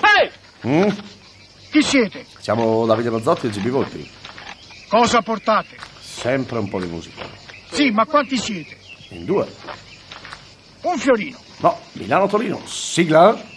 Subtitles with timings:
[0.00, 0.30] Ehi!
[0.66, 0.88] Mm?
[1.70, 2.24] Chi siete?
[2.38, 4.10] Siamo Davide Mazzotti e GB Volpi.
[4.88, 5.76] Cosa portate?
[6.00, 7.24] Sempre un po' di musica.
[7.70, 8.76] Sì, ma quanti siete?
[9.10, 9.46] In due.
[10.82, 11.38] Un fiorino.
[11.58, 12.60] No, Milano-Torino.
[12.66, 13.52] Sigla.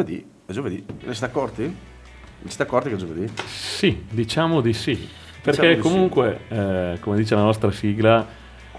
[0.00, 0.24] Giovedì.
[0.46, 0.84] È giovedì.
[1.04, 1.62] Ne siete accorti?
[1.62, 3.32] Ne siete accorti che è giovedì?
[3.46, 5.08] Sì, diciamo di sì.
[5.42, 8.26] Perché Diciamo di comunque, eh, come dice la nostra sigla,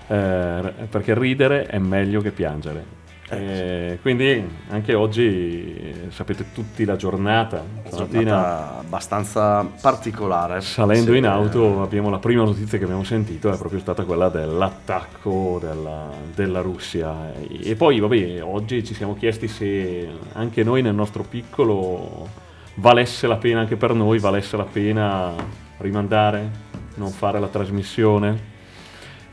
[0.08, 3.00] eh, perché ridere è meglio che piangere.
[3.32, 7.64] Eh, quindi anche oggi eh, sapete tutti la giornata.
[7.88, 10.60] Stamattina abbastanza particolare.
[10.60, 14.04] salendo Sì, in eh, auto abbiamo la prima notizia che abbiamo sentito è proprio stata
[14.04, 17.34] quella dell'attacco della, della Russia.
[17.64, 22.28] E poi vabbè, oggi ci siamo chiesti se anche noi nel nostro piccolo
[22.76, 25.34] valesse la pena anche per noi, valesse la pena
[25.78, 26.50] rimandare,
[26.96, 28.51] non fare la trasmissione.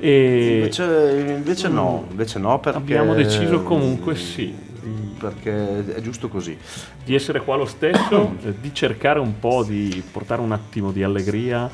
[0.00, 2.78] E Invece, invece no, invece no perché...
[2.78, 6.56] abbiamo deciso comunque sì, di, Perché è giusto così.
[7.04, 11.02] di essere qua lo stesso, eh, di cercare un po' di portare un attimo di
[11.02, 11.68] allegria,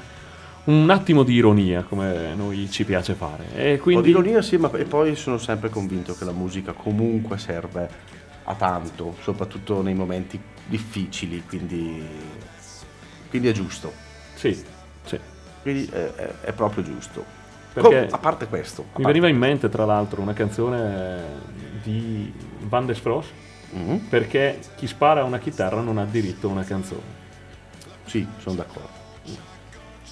[0.65, 3.53] un attimo di ironia, come noi ci piace fare.
[3.55, 6.33] E Un po' quindi di ironia sì, ma e poi sono sempre convinto che la
[6.33, 7.91] musica comunque serve
[8.45, 12.03] a tanto, soprattutto nei momenti difficili, quindi,
[13.29, 13.93] quindi è giusto.
[14.35, 14.65] sì,
[15.05, 15.19] sì.
[15.63, 17.43] Quindi è, è- è proprio giusto.
[17.75, 21.21] Perché a parte questo, a mi parte- veniva in mente tra l'altro una canzone
[21.83, 23.31] di Van der Frost,
[23.73, 27.01] Mhm, perché chi spara una chitarra non ha diritto a una canzone.
[28.05, 29.03] Sì, sono d'accordo.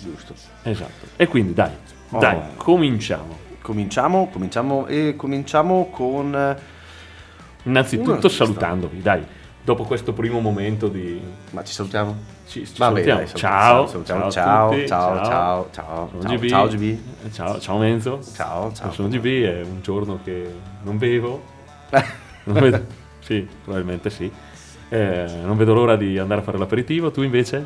[0.01, 0.35] Giusto.
[0.65, 1.07] Esatto.
[1.17, 1.71] E quindi dai,
[2.11, 2.19] Oh.
[2.19, 3.39] dai, cominciamo.
[3.63, 6.35] Cominciamo, cominciamo e cominciamo con...
[6.35, 6.57] eh,
[7.65, 9.25] Innanzitutto salutandovi, dai,
[9.65, 11.21] dopo questo primo momento di...
[11.51, 12.17] Ma ci salutiamo?
[12.47, 13.19] Ci, ci Vabbè, salutiamo.
[13.19, 14.31] dai, ciao, salutiamo.
[14.31, 16.47] ciao, ciao, ciao, ciao, ciao, ciao, GB.
[16.47, 16.99] ciao, GB.
[17.33, 18.21] Ciao, ciao Menzo.
[18.35, 18.93] Ciao, ciao.
[18.93, 20.53] Sono GB, è un giorno che
[20.83, 21.43] non bevo.
[22.45, 22.85] Non vedo-
[23.21, 24.29] sì, probabilmente sì.
[24.89, 27.13] Eh, non vedo l'ora di andare a fare l'aperitivo.
[27.13, 27.65] Tu invece?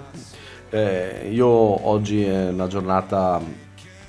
[0.69, 3.41] Eh, io oggi è una giornata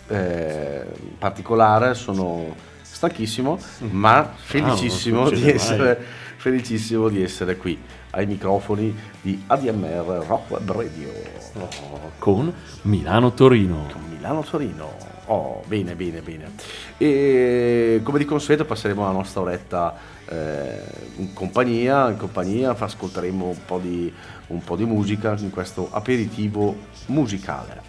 [0.09, 0.85] eh,
[1.17, 2.53] particolare, sono
[2.97, 3.59] stanchissimo,
[3.91, 6.03] ma felicissimo, non di essere,
[6.37, 7.79] felicissimo di essere qui
[8.11, 11.11] ai microfoni di ADMR Rock Radio
[11.59, 12.53] Oh, con
[12.83, 13.87] Milano-Torino.
[13.91, 14.95] con Milano Torino.
[15.25, 16.51] Oh, bene, bene, bene.
[16.97, 19.95] E come di consueto passeremo la nostra oretta
[20.27, 20.79] eh,
[21.17, 24.13] in compagnia, in compagnia ascolteremo un po' di,
[24.47, 26.75] un po' di musica in questo aperitivo
[27.07, 27.86] musicale.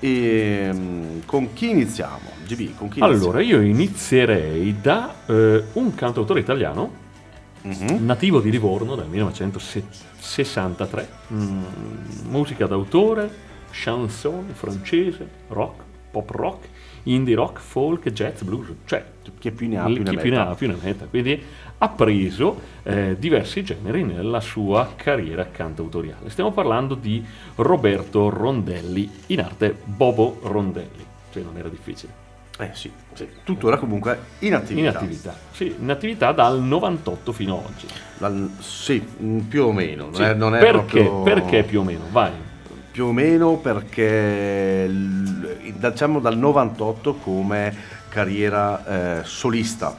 [0.00, 2.30] E mm, con chi iniziamo?
[2.46, 7.06] GB, con chi Allora, io inizierei da eh, un cantautore italiano
[7.62, 7.94] iniziamo?
[7.94, 8.04] Mhm.
[8.06, 11.62] nativo di Livorno dal 1963, Mm,
[12.28, 13.28] musica d'autore,
[13.72, 16.68] chanson francese, rock, pop rock,
[17.04, 19.04] indie rock, folk, jazz, blues, cioè
[19.38, 21.06] Chi più ne ha più ne più ne ha più ne metta.
[21.06, 21.42] Quindi
[21.78, 26.30] ha preso eh, diversi generi nella sua carriera cantautoriale.
[26.30, 27.24] Stiamo parlando di
[27.56, 32.26] Roberto Rondelli, in arte Bobo Rondelli, cioè non era difficile.
[32.60, 34.88] Eh sì, sì, tuttora comunque in attività.
[34.88, 37.86] In attività, sì, in attività dal 98 fino ad oggi.
[38.18, 38.98] Dal- sì,
[39.48, 40.04] più o meno.
[40.06, 40.70] Non Sì, è, non perché,
[41.04, 42.04] proprio- perché più o meno?
[42.10, 42.32] Vai.
[42.98, 47.72] Più o meno perché diciamo dal 98 come
[48.08, 49.96] carriera eh, solista.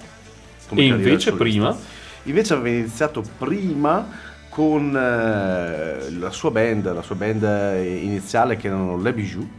[0.68, 1.36] Come E carriera invece solista.
[1.38, 1.78] prima?
[2.24, 4.06] Invece aveva iniziato prima
[4.50, 7.42] con eh, la sua band, la sua band
[8.04, 9.50] iniziale che erano Le Bijou.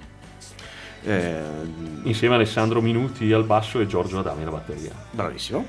[1.02, 1.40] Eh,
[2.02, 4.92] Insieme a Alessandro Minuti al basso e Giorgio Adami alla batteria.
[5.12, 5.64] bravissimo.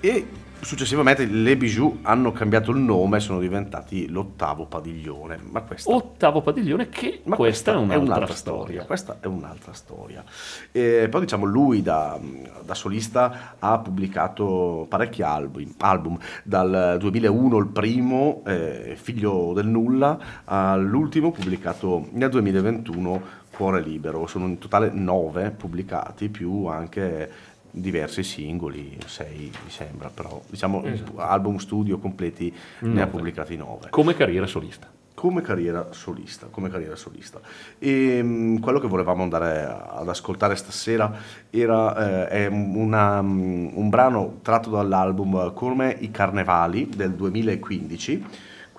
[0.00, 0.26] E
[0.60, 5.38] successivamente le Bijou hanno cambiato il nome e sono diventati l'ottavo padiglione.
[5.50, 8.84] Ma questa, Ottavo padiglione che ma questa, è un'altra, storia.
[8.84, 10.22] Questa è un'altra storia.
[10.70, 12.18] E poi diciamo lui da,
[12.64, 16.18] da solista ha pubblicato parecchi album, album.
[16.44, 24.26] dal 2001 il primo, eh, Figlio del Nulla, all'ultimo pubblicato nel 2021 Cuore Libero.
[24.26, 31.18] Sono in totale nove pubblicati più anche diversi singoli, sei mi sembra, però diciamo Esatto.
[31.18, 33.06] album studio completi ne ha Nove.
[33.06, 34.88] pubblicati nove Come carriera solista.
[35.14, 37.40] come carriera solista, come carriera solista.
[37.78, 41.12] E mh, quello che volevamo andare ad ascoltare stasera
[41.50, 48.24] era eh, è una, mh, un brano tratto dall'album Come i Carnevali del 2015,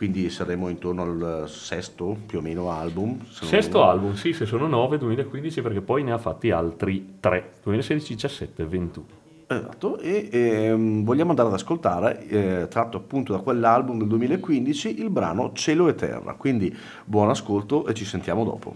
[0.01, 3.19] quindi saremo intorno al sesto più o meno album.
[3.29, 7.17] se non- Sesto album, sì, se sono 9, 2015, perché poi ne ha fatti altri
[7.19, 9.05] 3, 2016, 17 e 21.
[9.45, 15.11] Esatto, e ehm, vogliamo andare ad ascoltare, eh, tratto appunto da quell'album del 2015, il
[15.11, 16.33] brano Cielo e Terra.
[16.33, 16.75] Quindi
[17.05, 18.73] buon ascolto e ci sentiamo dopo.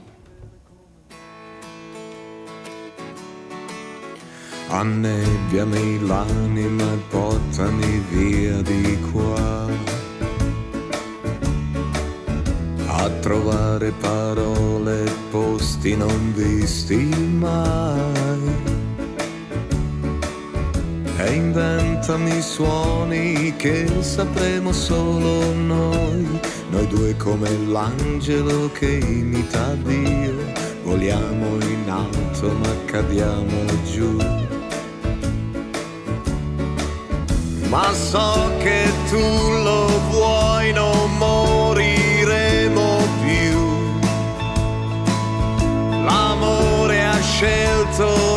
[4.70, 9.95] Annebbiami l'anima e portami via di qua
[12.98, 16.96] a trovare parole e posti non visti
[17.38, 18.74] mai.
[21.18, 26.40] E inventami suoni che sapremo solo noi.
[26.70, 30.36] Noi due come l'angelo che imita Dio.
[30.84, 34.18] Voliamo in alto ma cadiamo giù.
[37.70, 41.05] Ma so che tu lo vuoi, non
[47.98, 48.35] So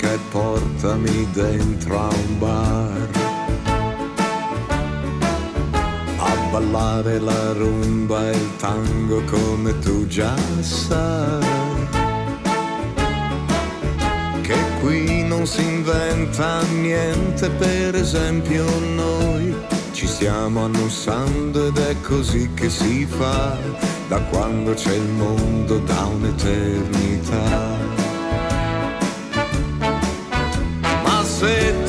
[0.00, 3.08] logica e portami dentro a un bar.
[6.16, 11.88] A ballare la rumba e il tango come tu già sai.
[14.42, 18.64] Che qui non si inventa niente, per esempio
[18.94, 19.54] noi
[19.92, 23.56] ci stiamo annussando ed è così che si fa
[24.08, 27.79] da quando c'è il mondo da un'eternità.
[31.40, 31.79] Ma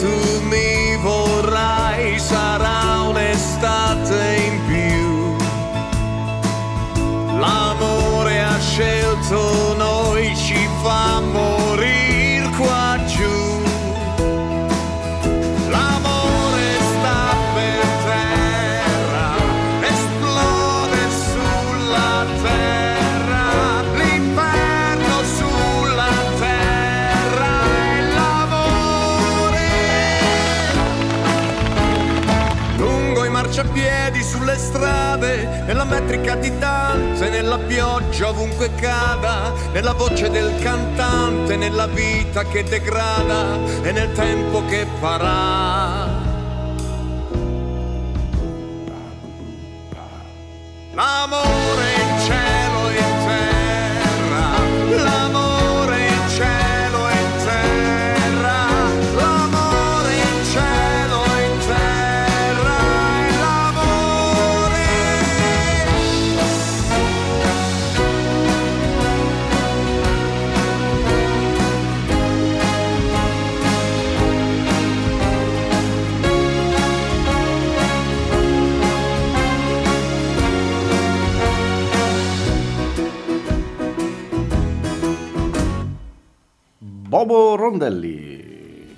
[36.36, 43.92] di Dante, nella pioggia ovunque cada, nella voce del cantante, nella vita che degrada e
[43.92, 46.21] nel tempo che parà.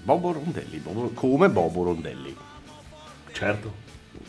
[0.03, 2.36] Bobo Rondelli, Bobo- come Bobo Rondelli.
[3.31, 3.81] Certo.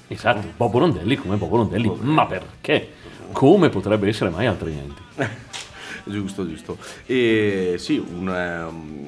[0.06, 2.92] Esatto, Bobo Rondelli come Bobo Rondelli, ma perché?
[3.32, 5.02] Come potrebbe essere mai altrimenti?
[6.04, 6.78] giusto, giusto.
[7.06, 9.06] E sì, un, ehm,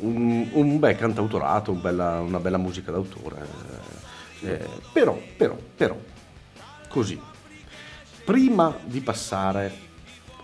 [0.00, 3.46] un, un bel cantautorato, un bella- una bella musica d'autore.
[4.40, 5.96] Eh, però, però, però,
[6.88, 7.20] così,
[8.24, 9.86] prima di passare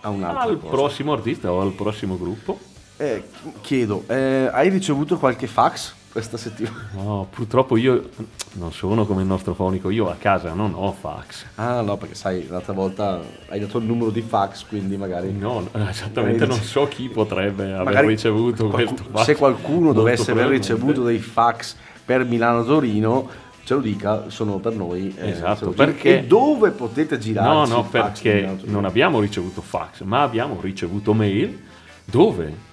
[0.00, 2.58] a un'altra Al cosa, prossimo artista o al prossimo gruppo?
[2.96, 3.24] Eh,
[3.60, 6.90] chiedo, eh, hai ricevuto qualche fax questa settimana?
[6.92, 8.08] No, purtroppo io
[8.52, 11.44] non sono come il nostro fonico, io a casa non ho fax.
[11.56, 15.32] Ah no, perché sai, l'altra volta hai dato il numero di fax, quindi magari...
[15.32, 19.24] No, esattamente non so chi potrebbe aver Magari ricevuto qualcu- questo fax.
[19.24, 21.74] Se qualcuno dovesse aver ricevuto dei fax
[22.04, 23.28] per Milano-Torino,
[23.64, 25.12] ce lo dica, sono per noi.
[25.18, 27.48] eh, Esatto, perché- E dove potete girare?
[27.48, 31.60] No, no, perché non abbiamo ricevuto fax, ma abbiamo ricevuto mail
[32.04, 32.72] dove?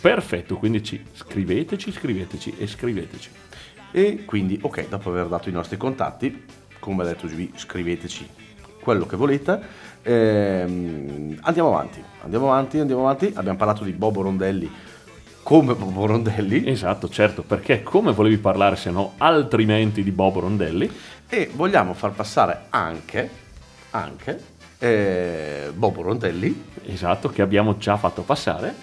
[0.00, 3.30] Perfetto, quindi ci scriveteci, scriveteci e scriveteci.
[3.92, 6.44] E quindi, ok, dopo aver dato i nostri contatti,
[6.78, 8.28] come ha detto Gibi, scriveteci
[8.80, 9.60] quello che volete.
[10.02, 13.32] Ehm, andiamo avanti, andiamo avanti, andiamo avanti.
[13.34, 14.70] Abbiamo parlato di Bobo Rondelli
[15.42, 20.90] come Bobo Rondelli Esatto, certo, perché come volevi parlare se no altrimenti di Bobo Rondelli?
[21.28, 23.30] e vogliamo far passare anche,
[23.90, 24.42] anche
[24.78, 26.64] eh, Bobo Rondelli.
[26.86, 28.74] Esatto, che abbiamo già fatto passare.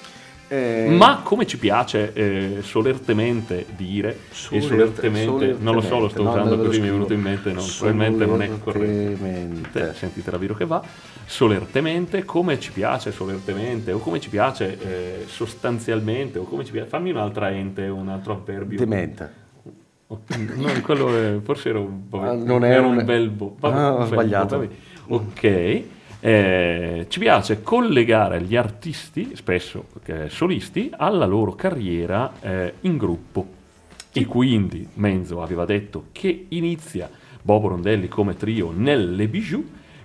[0.49, 6.07] Eh, Ma come ci piace eh, solertemente dire, e Solerte- solertemente, non lo so, lo
[6.09, 8.85] sto solertemente, no, usando così, mi è venuto in mente, non, probabilmente non è corretto.
[8.85, 9.93] Solertemente.
[9.95, 10.81] Sentite la viro che va,
[11.25, 16.87] solertemente, come ci piace solertemente, o come ci piace eh, sostanzialmente, o come ci piace,
[16.87, 18.77] fammi un'altra ente, un altro avverbio.
[18.77, 19.45] Demente.
[20.09, 20.21] Oh,
[20.55, 23.57] No, quello è- forse era un, vabbè, Ah, non era un un- belbo.
[23.59, 24.57] Ah, ho un belbo, sbagliato.
[24.57, 24.69] vabbè.
[25.07, 25.83] Ok.
[26.19, 33.55] Eh, ci piace collegare gli artisti, spesso eh, solisti, alla loro carriera eh, in gruppo.
[34.11, 37.09] E quindi Menzo aveva detto che inizia
[37.41, 39.63] Bobo Rondelli come trio nelle Bijou,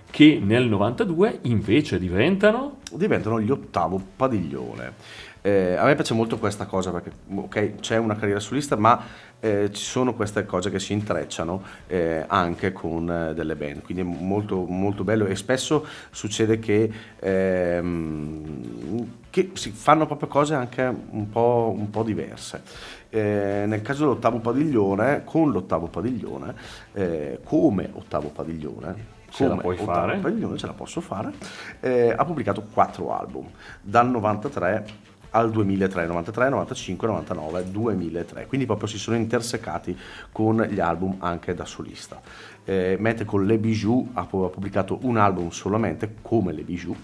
[0.09, 5.21] che nel 92 invece diventano diventano gli ottavo padiglione.
[5.41, 9.01] Eh, a me piace molto questa cosa perché ok, c'è una carriera solista, ma
[9.43, 14.01] eh, ci sono queste cose che si intrecciano eh, anche con eh, delle band, quindi
[14.01, 20.81] è molto, molto bello e spesso succede che, ehm, che si fanno proprio cose anche
[20.83, 22.61] un po', un po' diverse.
[23.09, 26.55] Eh, nel caso dell'ottavo padiglione, con l'ottavo padiglione,
[26.93, 30.19] eh, come ottavo padiglione, Ce la puoi ottavo fare?
[30.19, 31.33] padiglione, ce la posso fare,
[31.81, 33.49] eh, ha pubblicato quattro album,
[33.81, 39.97] dal 93 al 2003, 93, 95, 99, 2003, quindi proprio si sono intersecati
[40.31, 42.21] con gli album anche da solista.
[42.65, 46.95] Eh, mentre con Le Bijou ha pu- ha pubblicato un album solamente come Le Bijou,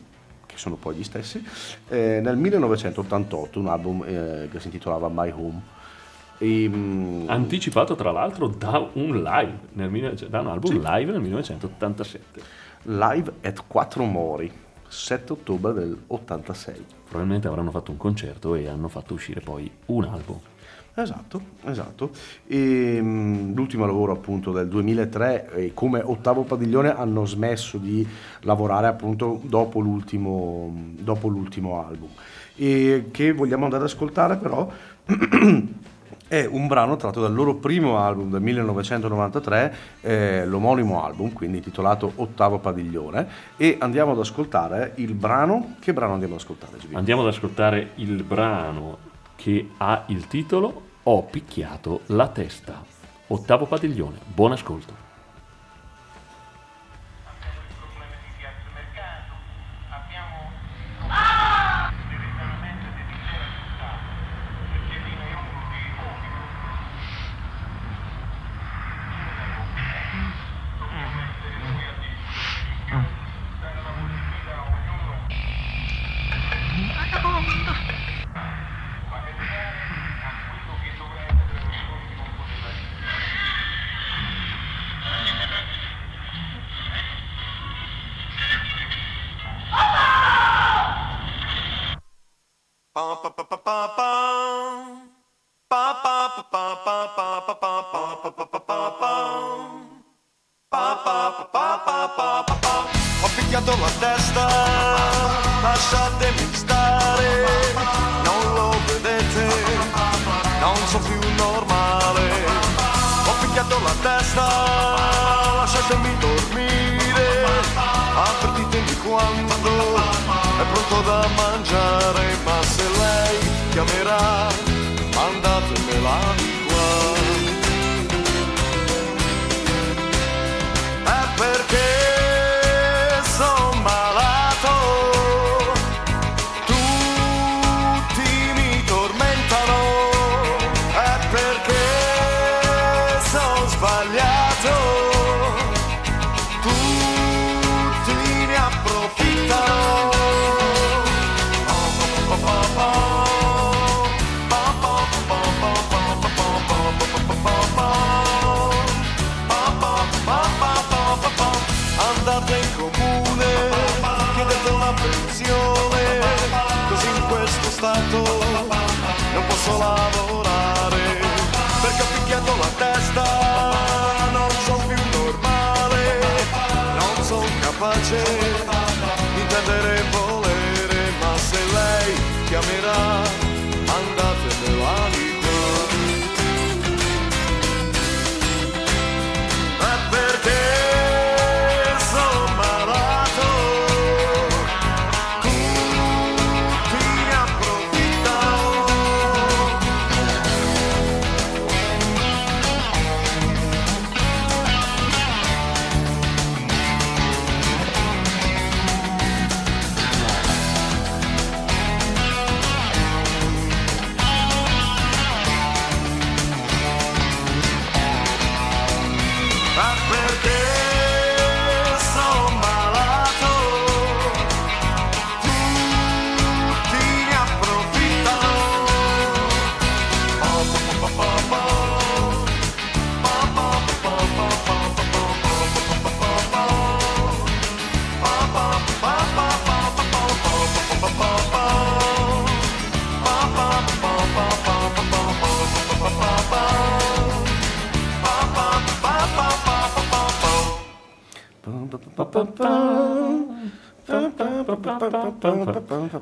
[0.45, 1.43] che sono poi gli stessi,
[1.89, 5.62] eh, nel 1988 un album eh, che si intitolava My Home.
[6.38, 10.79] E, mm, anticipato tra l'altro da un live, nel, da un album Sì.
[10.81, 12.41] live nel 1987.
[12.83, 14.50] live at Quattro Mori,
[14.89, 16.86] 7 ottobre del 86.
[17.08, 20.39] Probabilmente avranno fatto un concerto e hanno fatto uscire poi un album.
[20.96, 22.12] Esatto, esatto.
[22.46, 28.05] E, mm, l'ultimo lavoro appunto del 2003 e come ottavo padiglione hanno smesso di
[28.41, 32.10] lavorare appunto dopo l'ultimo, dopo l'ultimo album.
[32.55, 34.69] E che vogliamo andare ad ascoltare però
[36.29, 42.13] è un brano tratto dal loro primo album del 1993, eh, l'omonimo album, quindi intitolato
[42.15, 45.75] Ottavo Padiglione, e andiamo ad ascoltare il brano.
[45.79, 46.77] Che brano andiamo ad ascoltare?
[46.77, 46.95] Gibi?
[46.95, 48.98] Andiamo ad ascoltare il brano
[49.36, 52.83] che ha il titolo Ho picchiato la testa.
[53.27, 54.19] Ottavo padiglione.
[54.31, 54.99] Buon ascolto.
[72.89, 73.19] Vagabondo!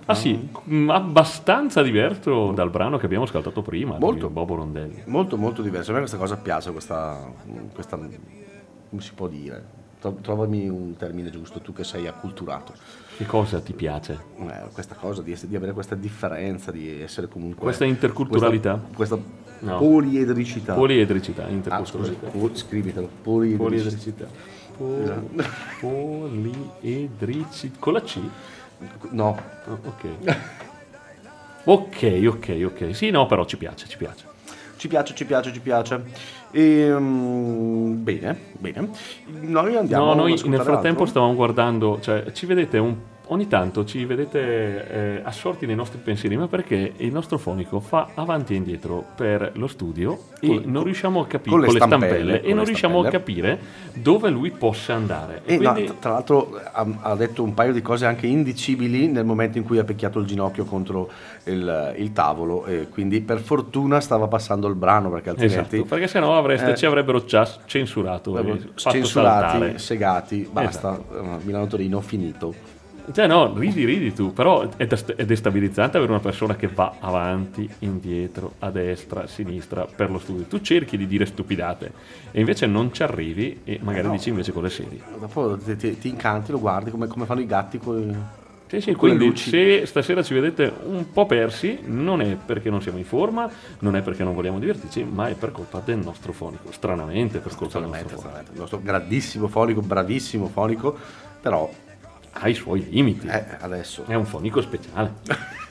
[0.06, 4.30] Ah sì, mm, abbastanza diverso dal brano che abbiamo ascoltato prima, Molto.
[4.30, 5.04] Bobo Rondelli.
[5.06, 5.92] Molto molto diverso.
[5.92, 7.20] A me questa cosa piace, questa,
[7.74, 9.76] questa come si può dire?
[10.00, 12.74] Tro- Trovami un termine giusto, tu che sei acculturato.
[13.18, 14.18] Che cosa ti piace?
[14.40, 17.64] Eh, questa cosa di, essere- di avere questa differenza, di essere comunque...
[17.64, 18.80] Questa interculturalità?
[18.94, 19.80] Questa, questa No.
[19.80, 20.76] poliedricità.
[20.76, 22.28] Poliedricità, ah, scusi, interculturalità.
[22.30, 23.10] po- scrivitelo.
[23.24, 24.28] Poliedricità.
[24.78, 25.26] Poliedricità.
[25.82, 27.78] Po- poliedricità.
[27.80, 28.20] Con la C?
[29.12, 30.06] No, ok.
[31.64, 32.96] Ok, ok, ok.
[32.96, 34.26] Sì, no, però ci piace, ci piace.
[34.78, 36.02] ci piace, ci piace, ci piace.
[36.52, 38.90] Ehm, bene, bene.
[39.26, 41.06] Noi andiamo no, noi nel frattempo altro.
[41.06, 42.96] stavamo guardando, cioè ci vedete un
[43.30, 48.10] ogni tanto ci vedete eh, assorti nei nostri pensieri, ma perché il nostro fonico fa
[48.16, 51.76] avanti e indietro per lo studio e Con- non riusciamo a capire con le con
[51.76, 53.60] le stampelle, stampelle, e non riusciamo a capire
[53.94, 55.42] dove lui possa andare.
[55.46, 58.28] E E no, quindi- tra- tra l'altro ha, ha detto un paio di cose anche
[58.28, 61.10] indicibili nel momento in cui ha picchiato il ginocchio contro
[61.46, 66.08] il, il tavolo e quindi per fortuna stava passando il brano perché altrimenti Esatto, perché
[66.08, 66.76] sennò avreste, Eh.
[66.76, 68.36] ci avrebbero già censurato,
[68.76, 69.08] censurati,
[69.58, 69.78] saltare.
[69.80, 71.20] segati, basta, Esatto.
[71.40, 72.76] eh, Milano-Torino finito.
[73.10, 76.96] Cioè no, ridi, ridi tu, però è, dest- è destabilizzante avere una persona che va
[77.00, 80.44] avanti, indietro, a destra, a sinistra per lo studio.
[80.44, 81.92] Tu cerchi di dire stupidate
[82.32, 84.12] e invece non ci arrivi e magari no.
[84.14, 85.00] dici invece cose serie.
[85.20, 88.14] Dopo ti, ti- ti incanti, lo guardi come, come fanno i gatti coi-
[88.68, 92.82] Sì, sì, con quindi se stasera ci vedete un po' persi, non è perché non
[92.82, 96.34] siamo in forma, non è perché non vogliamo divertirci, ma è per colpa del nostro
[96.34, 96.74] fonico.
[96.74, 98.52] Stranamente per colpa del Stranamente, nostro fonico.
[98.52, 100.98] il nostro grandissimo fonico, bravissimo fonico,
[101.42, 101.70] però
[102.40, 103.28] Ha i suoi limiti.
[103.28, 105.14] eh, adesso È un fonico speciale.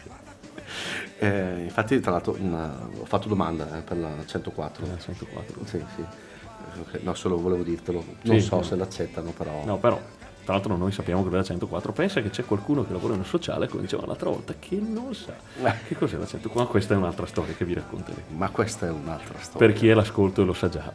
[1.18, 4.84] Eh, infatti, tra l'altro, una- ho fatto domanda eh, per la 104.
[4.84, 5.64] Eh, 104.
[5.64, 6.04] Sì, sì.
[6.78, 8.04] Ok, No, solo volevo dirtelo.
[8.22, 8.62] Non Sì, so no.
[8.62, 9.64] se l'accettano, però.
[9.64, 9.98] No, però,
[10.44, 13.66] tra l'altro noi sappiamo che la 104 pensa che c'è qualcuno che lavora nel sociale,
[13.66, 15.72] come dicevamo l'altra volta, che non sa Eh.
[15.88, 16.62] che cos'è la 104.
[16.64, 18.36] Ma questa è un'altra storia che vi racconteremo.
[18.36, 19.66] Ma questa è un'altra storia.
[19.68, 20.92] Per chi è l'ascolto e lo sa già.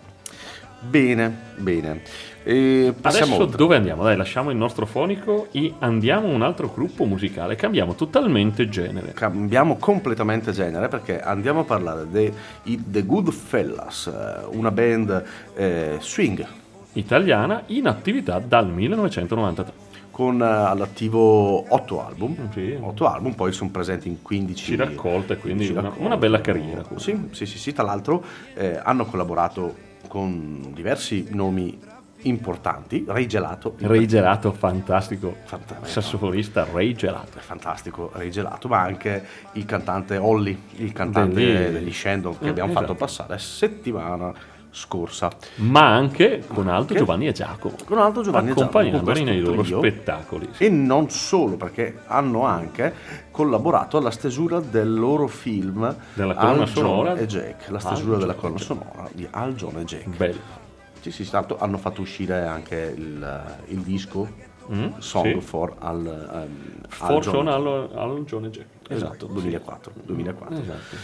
[0.82, 2.02] Bene, bene.
[2.44, 3.58] E Adesso oltre.
[3.58, 4.04] dove andiamo?
[4.04, 7.56] Dai, lasciamo il nostro fonico e andiamo a un altro gruppo musicale.
[7.56, 9.14] Cambiamo totalmente genere.
[9.14, 15.24] Cambiamo completamente genere perché andiamo a parlare dei The Good Fellas, eh, una band
[15.56, 16.46] eh, swing
[16.94, 19.90] Italiana in attività dal 1993.
[20.10, 22.52] con eh, all'attivo 8 album.
[22.54, 22.76] Sì.
[22.80, 26.06] 8 album, poi sono presenti in 15 Ci raccolte, quindi 15 una- raccolte.
[26.06, 26.84] una bella carriera.
[26.98, 28.24] Sì, sì, sì, sì, tra l'altro
[28.56, 31.80] eh, hanno collaborato con diversi nomi
[32.24, 35.36] importanti, Ray Gelato, Ray Gelato, fantastico.
[35.44, 35.86] Fantastico.
[35.88, 37.40] Sassofonista Ray Gelato.
[37.40, 42.50] fantastico Ray Gelato, ma anche il cantante Olli, il cantante Degli- degli Shandon che Eh,
[42.50, 42.86] abbiamo esatto.
[42.88, 44.34] fatto passare settimana
[44.74, 45.30] scorsa.
[45.56, 47.76] Ma anche con Alto Che- Giovanni e Giacomo.
[47.86, 49.80] Con Alto Giovanni e Giacomo, nei loro trio.
[49.80, 50.48] spettacoli.
[50.58, 52.94] E non solo, perché hanno anche
[53.32, 58.18] collaborato alla stesura del loro film Della colonna Al sonora e Jack, la Al stesura
[58.18, 60.08] della John colonna sonora di Al John e Jack.
[60.16, 60.60] Bello.
[61.02, 65.42] Sì, sì, tanto hanno fatto uscire anche il, il disco Mm, Song sì.
[65.42, 67.48] for Al, ehm, Al Forse John.
[67.48, 68.68] un Al, Al John Jack.
[68.90, 70.56] Esatto, 2004, 2004.
[70.58, 70.96] Esatto.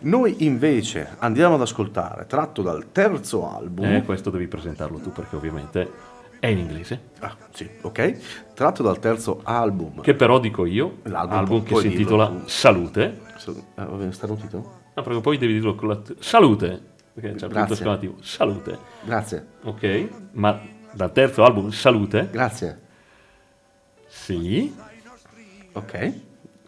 [0.00, 5.36] Noi invece andiamo ad ascoltare, tratto dal terzo album, Eh, questo devi presentarlo tu perché
[5.36, 5.90] ovviamente
[6.40, 7.10] è in inglese.
[7.20, 11.86] ah, sì, ok, tratto dal terzo album, Che però dico io, L'album album che si
[11.88, 12.40] intitola tu.
[12.46, 13.20] Salute.
[13.46, 14.80] eh, va starnutito?
[14.94, 16.90] No, perché poi devi dirlo con la Salute.
[17.14, 17.74] Perché c'è il punto Grazie.
[17.74, 18.16] esclamativo.
[18.22, 18.78] Salute.
[19.04, 20.08] Grazie, Ok?
[20.32, 20.60] Ma
[20.92, 22.28] dal terzo album Salute?
[22.30, 22.80] grazie,
[24.06, 24.74] Sì.
[25.72, 26.20] ok.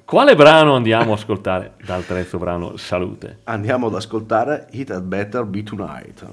[0.05, 3.39] Quale brano andiamo a ascoltare dal terzo brano Salute?
[3.45, 6.27] Andiamo ad ascoltare It Had Better Be Tonight.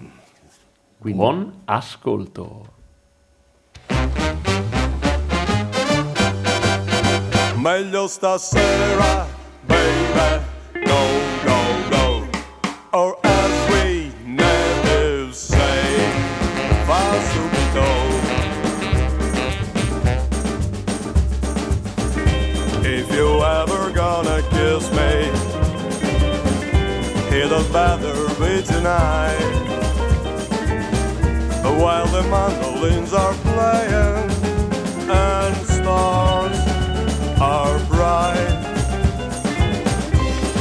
[1.00, 2.65] Quindi, Buon ascolto.
[7.56, 9.26] Meglio stasera,
[9.65, 10.43] baby,
[10.84, 11.20] go,
[27.82, 29.58] it'll be tonight.
[31.82, 34.30] While the mandolins are playing
[35.10, 36.58] and stars
[37.41, 38.60] are bright.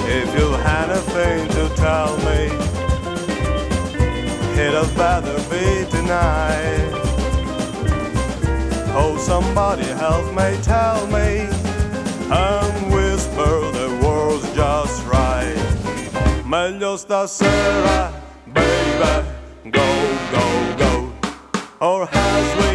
[0.09, 2.43] If you had a thing to tell me,
[4.59, 6.91] it'd better be tonight.
[8.97, 11.49] Oh, somebody help me, tell me,
[12.31, 12.90] and
[16.51, 18.11] Meglio stasera,
[18.45, 19.87] baby, go,
[20.33, 20.45] go,
[20.77, 21.13] go.
[21.79, 22.70] Or as we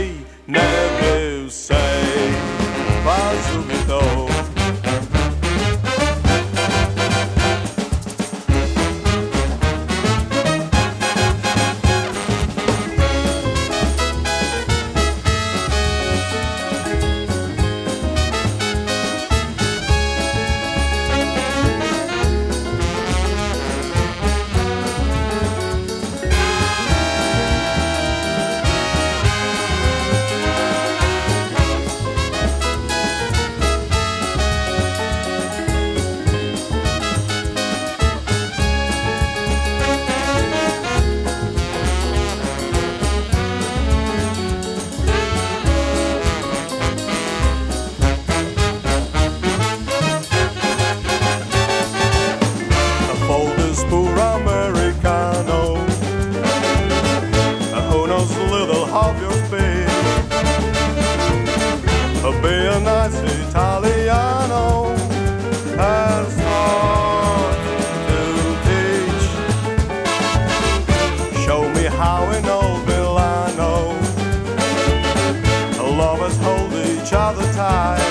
[77.05, 78.01] each other tight.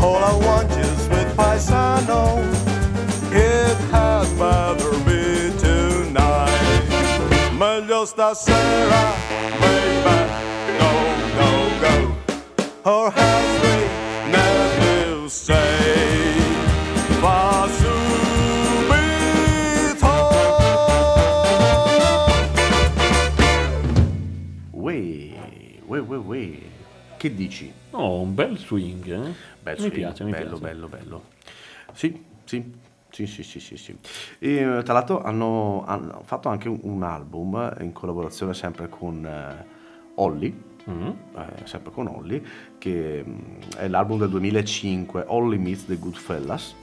[0.00, 2.04] All I want is with paisano.
[2.06, 6.84] Oh, it had better be tonight.
[7.58, 9.04] Meglio stasera,
[9.60, 10.18] baby,
[10.78, 10.90] go,
[11.38, 11.50] go,
[11.82, 11.94] go.
[12.84, 13.53] Or as
[26.16, 26.58] uè, uè.
[27.16, 27.72] Che dici?
[27.90, 29.34] Oh, un bel swing, eh?
[29.62, 30.62] Bel mi swing, piace, mi bello, piace.
[30.62, 31.22] bello, bello.
[31.92, 32.72] Sì, sì,
[33.10, 33.96] sì, sì, sì, sì, sì.
[34.38, 39.66] E, tra l'altro hanno, hanno fatto anche un, album in collaborazione sempre con eh,
[40.16, 41.08] Olli, Mm.
[41.36, 42.44] eh, sempre con Olli,
[42.76, 46.74] che mm, è l'album del 2005, Olli Meets the Goodfellas.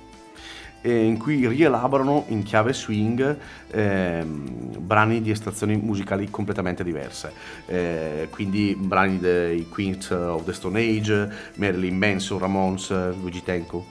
[0.82, 3.38] Eh, in cui rielaborano in chiave swing
[3.72, 7.32] ehm, brani di estrazioni musicali completamente diverse.
[7.66, 13.86] Eh, quindi brani dei Queens of the Stone Age, Marilyn Manson, Ramones, Luigi Tenco,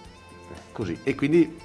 [0.72, 0.98] così.
[1.02, 1.56] E quindi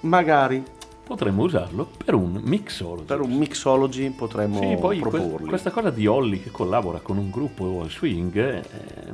[0.00, 0.62] magari
[1.10, 3.02] Potremmo usarlo per un mixology.
[3.04, 5.48] per un mixology potremmo Sì, poi proporli.
[5.48, 8.62] questa cosa di Holly che collabora con un gruppo swing eh,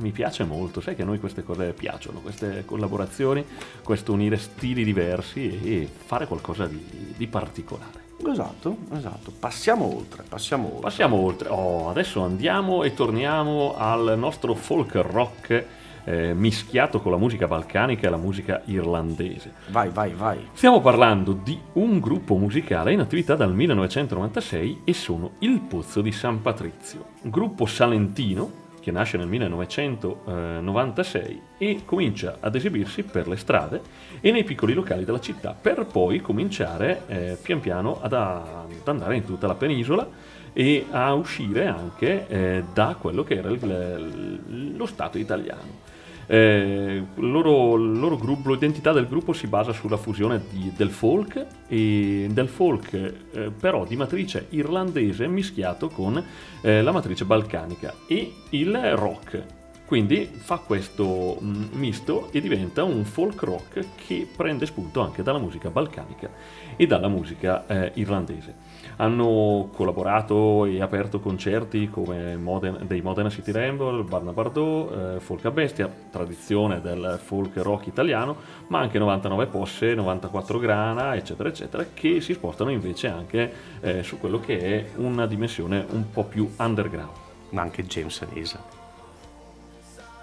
[0.00, 3.42] mi piace molto, sai che a noi queste cose piacciono, queste collaborazioni,
[3.82, 8.04] questo unire stili diversi e fare qualcosa di, di particolare.
[8.30, 9.32] Esatto, esatto.
[9.40, 10.80] Passiamo oltre, passiamo oltre.
[10.82, 15.64] Passiamo oltre, oh, adesso andiamo e torniamo al nostro folk rock
[16.06, 19.52] eh, mischiato con la musica balcanica e la musica irlandese.
[19.68, 20.38] Vai, vai, vai.
[20.52, 26.12] Stiamo parlando di un gruppo musicale in attività dal 1996 e sono il Pozzo di
[26.12, 33.36] San Patrizio, un gruppo salentino che nasce nel 1996 e comincia ad esibirsi per le
[33.36, 33.80] strade
[34.20, 39.16] e nei piccoli locali della città per poi cominciare eh, pian piano ad, ad andare
[39.16, 40.08] in tutta la penisola
[40.52, 45.84] e a uscire anche eh, da quello che era il- lo Stato italiano.
[46.28, 52.26] Eh, loro, loro gruppo, l'identità del gruppo si basa sulla fusione di- del folk e
[52.30, 56.22] del folk eh, però di matrice irlandese mischiato con
[56.62, 59.44] eh, la matrice balcanica e il rock.
[59.86, 65.38] Quindi fa questo mm, misto e diventa un folk rock che prende spunto anche dalla
[65.38, 66.28] musica balcanica
[66.74, 68.65] e dalla musica eh, irlandese.
[68.98, 75.44] Hanno collaborato e aperto concerti come Modena- dei Modena City Ramble, Barna Bardot, eh, Folk
[75.44, 78.34] a Bestia, tradizione del folk rock italiano,
[78.68, 84.18] ma anche 99 Posse, 94 Grana, eccetera, eccetera, che si spostano invece anche eh, su
[84.18, 87.10] quello che è una dimensione un po' più underground.
[87.50, 88.64] Ma anche James Anesa.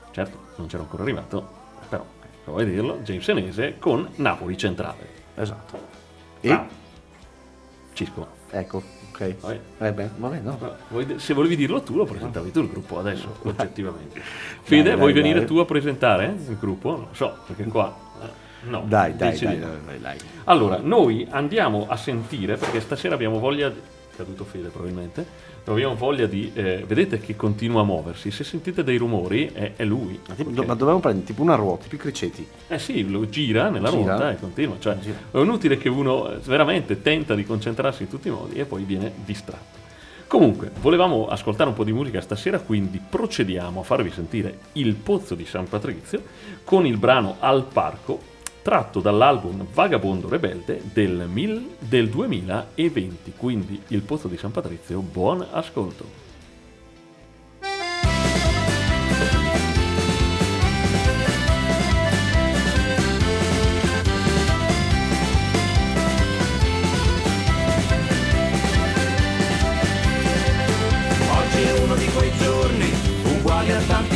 [0.09, 1.47] Certo, non c'era ancora arrivato,
[1.89, 2.03] però,
[2.45, 5.07] vuoi dirlo, James Senese con Napoli Centrale.
[5.35, 5.79] Esatto.
[6.41, 6.65] E Ah.
[7.93, 9.35] Cisco, ecco, ok.
[9.41, 9.59] vai.
[9.79, 10.57] Eh beh, vabbè, no.
[10.89, 14.21] Vuoi- Se volevi dirlo tu, lo presentavi tu il gruppo adesso, oggettivamente.
[14.61, 15.47] Fede, Dai, vuoi dai, venire dai.
[15.47, 16.91] tu a presentare il gruppo?
[16.91, 17.95] Non lo so, perché qua...
[18.21, 19.59] eh, No, Dai, dai, dai,
[19.99, 20.17] dai.
[20.45, 23.69] Allora, noi andiamo a sentire, perché stasera abbiamo voglia...
[23.69, 25.25] di- Caduto Fede probabilmente.
[25.65, 26.51] Abbiamo voglia di...
[26.53, 28.31] eh, vedete che continua a muoversi.
[28.31, 30.19] Se sentite dei rumori, è, è lui.
[30.27, 30.65] Ma tipo- Ok?
[30.65, 32.45] Ma dovevamo prendere tipo una ruota, tipo i criceti.
[32.67, 34.01] Eh sì, lo gira nella Gira.
[34.15, 34.75] ruota e continua.
[34.79, 35.17] Cioè, Gira.
[35.31, 38.83] è inutile che uno eh, veramente tenta di concentrarsi in tutti i modi e poi
[38.83, 39.81] viene distratto.
[40.27, 45.35] Comunque, volevamo ascoltare un po' di musica stasera, quindi procediamo a farvi sentire Il Pozzo
[45.35, 46.23] di San Patrizio
[46.63, 48.19] con il brano Al Parco,
[48.63, 53.33] tratto dall'album Vagabondo Rebelde del, mil- del 2020.
[53.37, 56.21] Quindi Il Pozzo di San Patrizio, buon ascolto.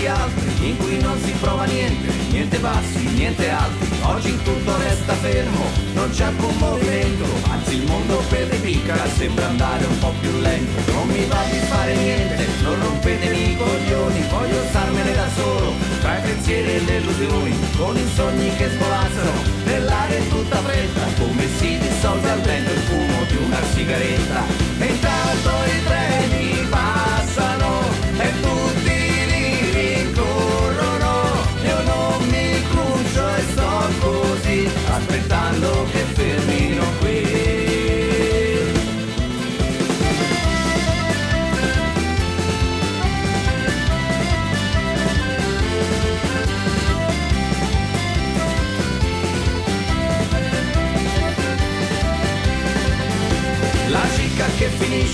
[0.09, 3.86] Altri, in cui non si prova niente, niente bassi, niente alti.
[4.17, 9.85] Oggi tutto resta fermo, non c'è alcun movimento, anzi il mondo per ripicca sembra andare
[9.85, 10.91] un po' più lento.
[10.91, 16.17] Non mi va di fare niente, non rompetemi i coglioni, voglio starmene da solo, tra
[16.17, 19.31] i pensieri e le illusioni, con i sogni che svolazzano,
[19.65, 24.43] nell'aria in tutta fretta, come si dissolve al vento il fumo di una sigaretta.
[24.79, 26.46] E intanto i treni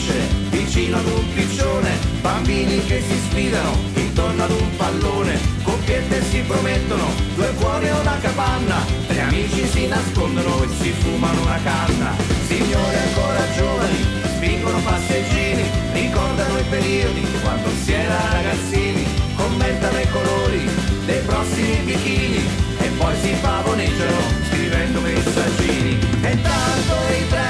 [0.03, 1.89] finisce vicino ad un piccione,
[2.21, 8.17] bambini che si sfidano intorno ad un pallone, coppiette si promettono, due cuori e una
[8.19, 12.15] capanna, tre amici si nascondono e si fumano una canna.
[12.45, 15.63] Signore ancora giovani, spingono passeggini,
[15.93, 20.69] ricordano i periodi quando si era ragazzini, commentano i colori
[21.05, 22.45] dei prossimi bikini
[22.79, 25.97] e poi si pavoneggiano scrivendo messaggini.
[26.21, 27.42] E intanto i treni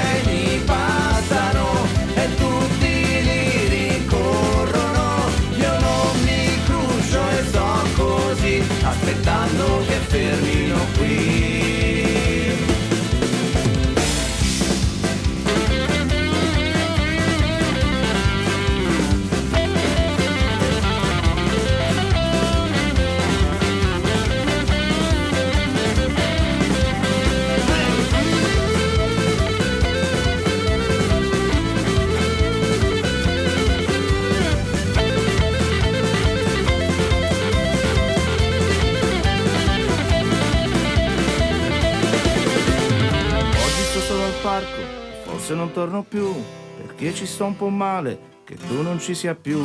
[47.04, 49.60] perché ci sto un po' male, che tu non ci sia più.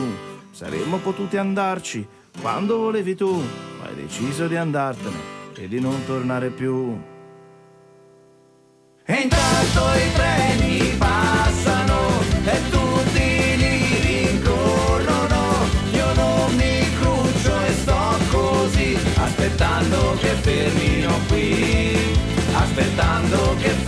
[0.52, 2.06] Saremmo potuti andarci
[2.42, 3.32] quando volevi tu,
[3.80, 7.00] ma hai deciso di andartene e di non tornare più.
[9.06, 11.98] E intanto i treni passano
[12.44, 15.66] e tutti li rincorrono.
[15.94, 21.96] Io non mi cruccio e sto così, aspettando che fermino qui,
[22.54, 23.79] aspettando che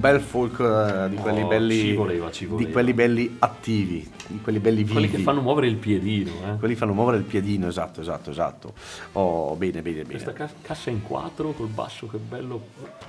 [0.00, 2.66] bel folk eh, di quelli Oh, belli ci voleva, ci voleva.
[2.66, 4.92] di quelli belli attivi, di quelli belli vivi.
[4.92, 6.56] Quelli che fanno muovere il piedino, eh.
[6.58, 8.74] Quelli fanno muovere il piedino, esatto, esatto, esatto.
[9.12, 10.08] Oh, bene, bene, bene.
[10.10, 12.62] Questa ca- cassa in quattro col basso, che bello.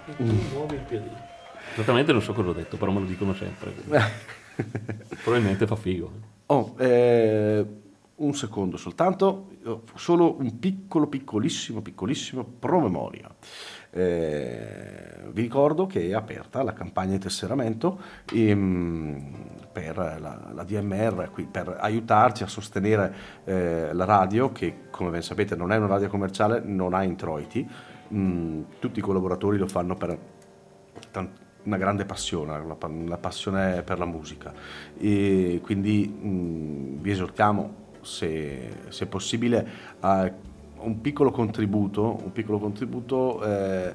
[0.07, 0.39] E tu Mm.
[0.51, 1.29] muovi il piedino.
[1.73, 3.73] Esattamente non so cosa ho detto, però me lo dicono sempre.
[5.23, 6.11] Probabilmente fa figo.
[6.47, 7.65] Oh, eh,
[8.15, 9.47] un secondo soltanto,
[9.95, 13.29] solo un piccolo, piccolissimo, piccolissimo promemoria.
[13.91, 17.99] Eh, vi ricordo che è aperta la campagna di tesseramento
[18.33, 25.09] ehm, per la, la DMR, qui, per aiutarci a sostenere eh, la radio che come
[25.09, 27.67] ben sapete non è una radio commerciale, non ha introiti,
[28.13, 30.17] Mm, tutti i collaboratori lo fanno per
[31.11, 31.31] tan-
[31.63, 32.61] una grande passione,
[33.07, 34.53] la passione per la musica.
[34.97, 39.67] E quindi mh, vi esortiamo se, se possibile
[40.01, 40.29] a
[40.83, 43.93] un piccolo contributo, un piccolo contributo eh,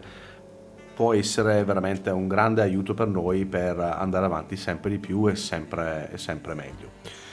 [0.94, 5.36] può essere veramente un grande aiuto per noi per andare avanti sempre di più e
[5.36, 7.24] sempre, e sempre meglio.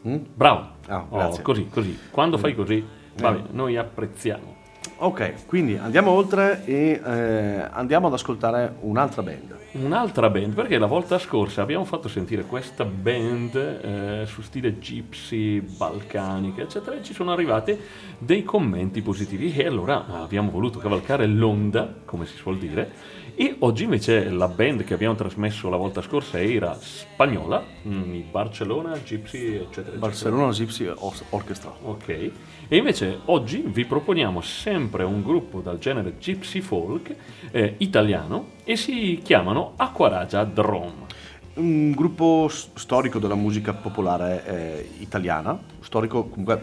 [0.08, 0.16] Mm?
[0.34, 0.68] Bravo!
[0.88, 1.42] Ah, Oh, grazie.
[1.42, 1.98] così, così.
[2.10, 2.84] Quando fai così,
[3.16, 3.32] va Eh.
[3.32, 4.56] bene, noi apprezziamo.
[5.04, 9.54] Ok, quindi andiamo oltre e eh, andiamo ad ascoltare un'altra band.
[9.72, 15.60] Un'altra band, perché la volta scorsa abbiamo fatto sentire questa band eh, su stile gypsy,
[15.60, 17.78] balcanica, eccetera, e ci sono arrivati
[18.16, 22.90] dei commenti positivi e allora abbiamo voluto cavalcare l'onda, come si suol dire,
[23.36, 28.96] e oggi invece la band che abbiamo trasmesso la volta scorsa era spagnola, mm, Barcellona,
[28.98, 29.96] Gypsy, eccetera.
[29.96, 31.74] Barcellona Gypsy Or- Orchestra.
[31.82, 37.14] Ok, e invece oggi vi proponiamo sempre un gruppo dal genere gypsy folk
[37.50, 41.06] eh, italiano e si chiamano Aquaragia Drum.
[41.54, 46.60] Un gruppo storico della musica popolare eh, italiana, storico comunque,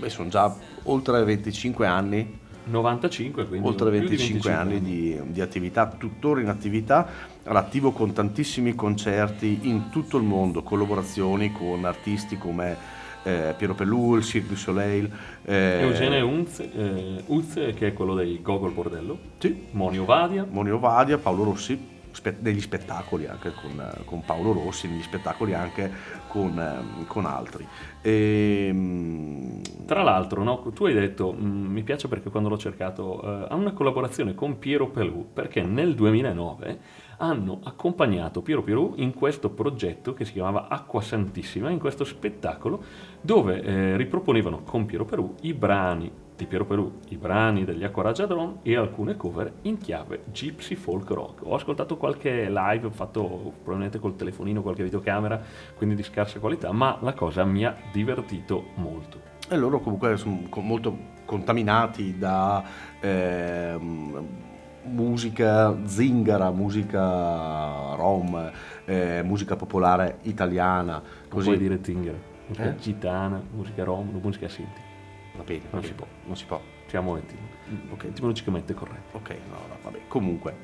[0.00, 5.40] eh, sono già oltre 25 anni 95, quindi oltre più di 25 anni di, di
[5.40, 7.06] attività, tuttora in attività,
[7.44, 12.76] all'attivo con tantissimi concerti in tutto il mondo, collaborazioni con artisti come
[13.24, 15.10] eh, Piero Pelù, il Cirque du Soleil,
[15.44, 20.78] eh, Eugene Unz, eh, Uz, che è quello dei Gogol Bordello, sì, Monio Vadia, Monio
[20.78, 25.92] Vadia, Paolo Rossi, spe- negli spettacoli anche con, con Paolo Rossi, negli spettacoli anche
[26.28, 27.68] con, ehm, con altri.
[28.00, 33.46] Ehm, Tra l'altro, no, tu hai detto, mm, mi piace perché quando l'ho cercato, eh,
[33.50, 36.78] ha una collaborazione con Piero Pelù, perché nel 2009
[37.18, 42.82] hanno accompagnato Piero Pelù in questo progetto che si chiamava Acqua Santissima, in questo spettacolo
[43.20, 48.26] dove eh, riproponevano con Piero Pelù i brani di Piero Pelù, i brani degli Acquaragia
[48.26, 51.42] Drum e alcune cover in chiave gypsy folk rock.
[51.44, 55.40] Ho ascoltato qualche live fatto probabilmente col telefonino, qualche videocamera,
[55.76, 59.20] quindi di scarsa qualità, ma la cosa mi ha divertito molto.
[59.48, 62.64] E loro comunque sono molto contaminati da
[62.98, 64.26] ehm,
[64.86, 68.50] musica zingara, musica rom,
[68.86, 72.18] eh, musica popolare italiana, Non così puoi dire zingara,
[72.48, 72.76] musica Eh?
[72.76, 74.80] gitana, musica rom, musica sinti.
[75.36, 76.06] Va bene, Non va si può.
[76.26, 76.60] non si può.
[76.86, 77.36] Siamo etti-
[77.90, 78.04] Ok.
[78.04, 79.16] etimologicamente corretti.
[79.16, 80.54] Ok, no, no, vabbè, comunque,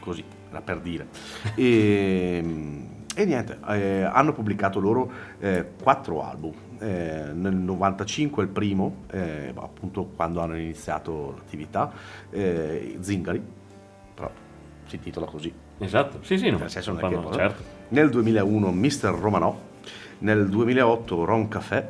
[0.00, 1.06] così, era per dire.
[1.56, 2.42] E,
[3.14, 6.52] e niente, eh, hanno pubblicato loro eh, quattro album.
[6.78, 11.92] Eh, nel 95 il primo, eh, appunto quando hanno iniziato l'attività,
[12.30, 13.40] eh, Zingari,
[14.14, 14.30] però
[14.86, 15.52] si intitola così.
[15.78, 17.62] Esatto, sì sì, no, Nel senso non fanno- certo.
[17.88, 19.10] Nel 2001 Mr.
[19.10, 19.56] Romanò,
[20.20, 21.88] nel 2008 Ron Café,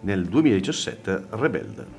[0.00, 1.98] nel 2017 Rebelde.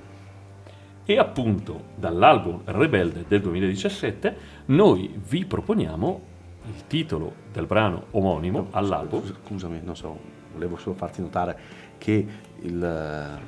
[1.04, 6.30] E appunto dall'album Rebelde del 2017 noi vi proponiamo
[6.68, 9.20] il titolo del brano omonimo all'album.
[9.22, 10.18] Scusa- Scusami, non so,
[10.54, 11.58] volevo solo farti notare
[11.98, 12.26] che
[12.60, 13.40] il,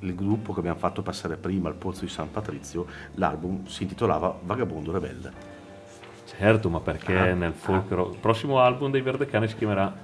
[0.00, 4.36] il gruppo che abbiamo fatto passare prima al Pozzo di San Patrizio, l'album si intitolava
[4.42, 5.54] Vagabondo Rebelde.
[6.26, 9.94] Certo, ma perché Ah, nel folk rock- il prossimo album dei Verde Cane si chiamerà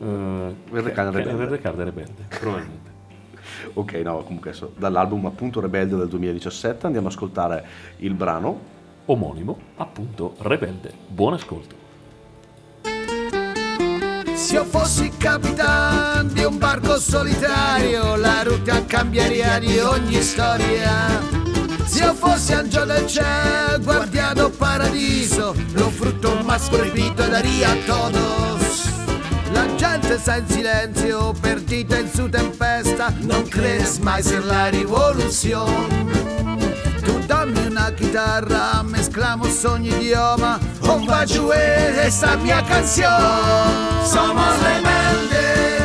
[0.00, 1.38] eh, Verde Cane Ca- Rebelde.
[1.38, 2.88] Verde Cane Rebelde, probabilmente.
[3.74, 7.66] Ok, no, comunque adesso, dall'album appunto Rebelde del 2017 andiamo ad ascoltare
[7.98, 8.58] il brano
[9.06, 10.92] Omonimo, appunto, Rebelde.
[11.08, 11.74] Buon ascolto.
[14.34, 21.20] Se io fossi capitano di un barco solitario, la rotta cambierebbe di ogni storia.
[21.84, 28.99] Se io fossi angelo del cielo, guardiano paradiso, lo frutto más proibito daría a todos.
[29.60, 36.06] La gente sta in silenzio, perdita in su tempesta, non crees mai ser la rivoluzione.
[37.02, 43.20] Tu dammi una chitarra, mezclamos ogni idioma, un va giù esta mia canción.
[44.02, 45.79] Somos rebeldes,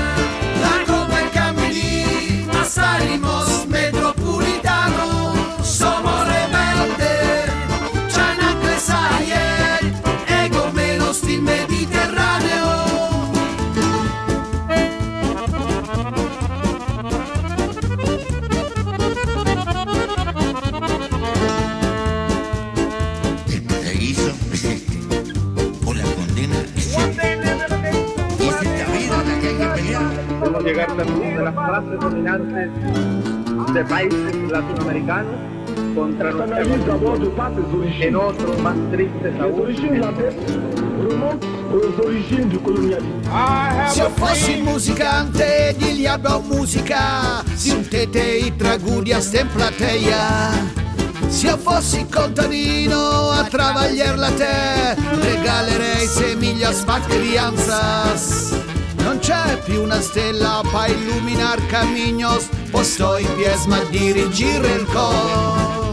[38.62, 39.76] más triste aún.
[43.89, 50.51] Se io fossi un musicante, digli abbiamo musica, sentite i tragudi a stemplateia.
[51.28, 58.58] Se io fossi contadino a travagliare la te, regalerei semiglie a crianzas.
[58.97, 65.84] Non c'è più una stella pa illuminar caminos, posto i pies ma dirigere il cor.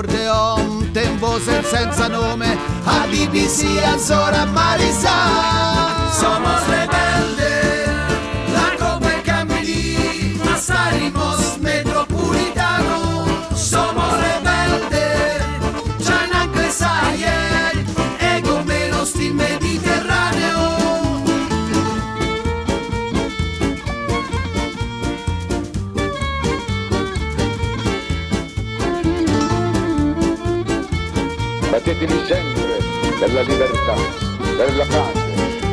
[0.00, 5.10] L'accordeon, tempo sen- senza nome, a BBC, a Zora Marisa.
[6.12, 6.62] Somos
[33.18, 33.94] per la libertà,
[34.56, 35.26] per la pace,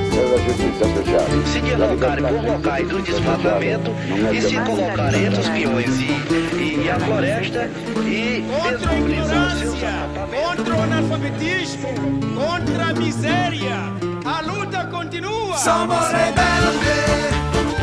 [0.09, 1.45] per la giustizia sociale.
[1.45, 3.91] Se por locais do desmatamento
[4.31, 7.69] e se colocarem entre os peões e, e a floresta
[8.03, 9.91] e Contra a ignorância,
[10.33, 11.89] contra o analfabetismo,
[12.33, 13.93] contra a miséria.
[14.25, 15.57] A luta continua.
[15.57, 17.31] Somos rebeldes,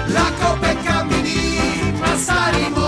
[0.09, 1.61] la copa en Camini,
[2.19, 2.82] salimos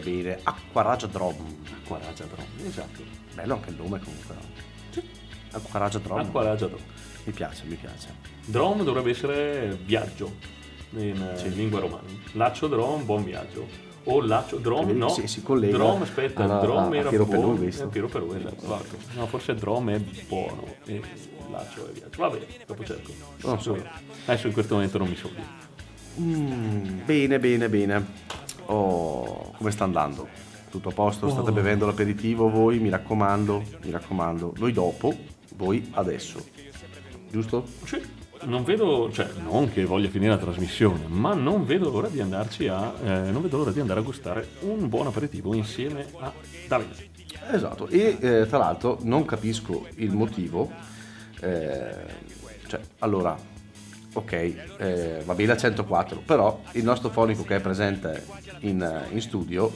[0.00, 0.40] bene, bene.
[0.42, 1.34] Acquaragia Drum.
[1.82, 3.02] Acquaragia Drum, esatto.
[3.34, 4.34] Bello anche il nome comunque.
[4.34, 5.02] no?
[5.52, 6.18] Acquaragia Drum.
[6.18, 6.80] Acquaragia Drum.
[7.24, 8.08] Mi piace, mi piace.
[8.44, 10.34] Drom dovrebbe essere viaggio
[10.90, 12.02] in eh, lingua romana.
[12.32, 13.84] Laccio Drom, buon viaggio.
[14.08, 15.08] O Laccio Drom, no.
[15.08, 17.54] si- si collega Drom, aspetta, alla- Drom a era Piero buono.
[17.54, 17.82] Pelù, visto?
[17.84, 18.64] eh, Piero Pelù, esatto.
[18.64, 18.96] esatto.
[19.14, 21.00] No, forse Drom è buono e
[21.50, 22.20] Laccio è viaggio.
[22.20, 23.10] Va bene, dopo cerco.
[23.42, 23.76] Non so.
[24.26, 25.64] Adesso in questo momento non mi so dire.
[26.20, 28.06] Mm, bene, bene, bene.
[28.66, 30.28] Oh, come sta andando?
[30.68, 31.30] tutto a posto, Oh.
[31.30, 34.52] state bevendo l'aperitivo voi, mi raccomando, mi raccomando.
[34.58, 35.14] Noi dopo,
[35.54, 36.44] voi adesso.
[37.30, 37.66] Giusto?
[37.84, 38.02] Sì.
[38.44, 42.68] Non vedo, cioè, non che voglia finire la trasmissione, ma non vedo l'ora di andarci
[42.68, 42.92] a.
[43.02, 46.30] eh, non vedo l'ora di andare a gustare un buon aperitivo insieme a
[46.68, 47.08] Davide.
[47.50, 50.70] Esatto, e eh, tra l'altro non capisco il motivo,
[51.40, 51.94] eh,
[52.66, 53.36] cioè, allora,
[54.16, 58.24] ok, eh, va bene a 104, però il nostro fonico che è presente
[58.60, 59.72] in, in studio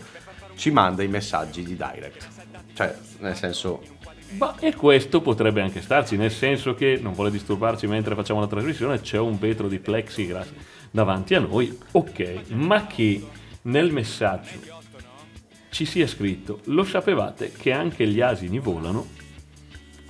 [0.55, 2.26] ci manda i messaggi di direct,
[2.74, 3.82] cioè, nel senso,
[4.38, 8.47] Ma e questo potrebbe anche starci, nel senso che non vuole disturbarci mentre facciamo la
[8.47, 10.49] trasmissione, c'è un vetro di plexiglass
[10.91, 13.26] davanti a noi, ok, ma che
[13.62, 14.78] nel messaggio
[15.68, 19.18] ci sia scritto, lo sapevate che anche gli asini volano?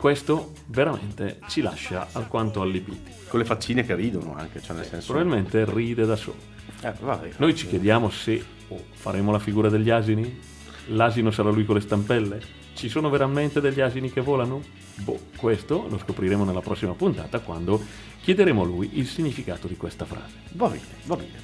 [0.01, 3.13] Questo veramente ci lascia alquanto allibiti.
[3.29, 5.13] con le faccine che ridono anche, cioè nel senso...
[5.13, 6.39] Probabilmente ride da solo.
[6.81, 7.33] Eh, vabbè.
[7.37, 10.41] Noi ci chiediamo se oh, faremo la figura degli asini?
[10.87, 12.41] L'asino sarà lui con le stampelle?
[12.73, 14.63] Ci sono veramente degli asini che volano?
[14.95, 17.79] Boh, questo lo scopriremo nella prossima puntata quando
[18.23, 20.33] chiederemo a lui il significato di questa frase.
[20.53, 21.43] Va bene, va bene.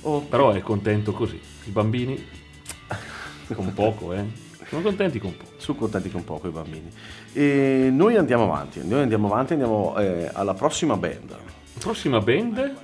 [0.00, 1.40] Oh, Però è contento così.
[1.66, 2.20] I bambini
[3.54, 4.45] con poco, eh.
[4.68, 5.50] Sono contenti con poco.
[5.58, 6.90] Sono contenti con poco i bambini.
[7.32, 11.36] E noi andiamo avanti, noi andiamo avanti, andiamo eh, alla prossima band.
[11.78, 12.74] Prossima band?